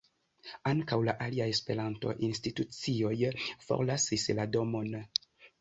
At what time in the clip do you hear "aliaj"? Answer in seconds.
1.25-1.47